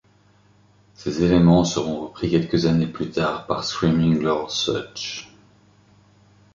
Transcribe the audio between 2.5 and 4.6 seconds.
années plus tard par Screaming Lord